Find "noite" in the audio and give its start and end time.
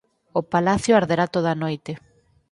1.63-1.91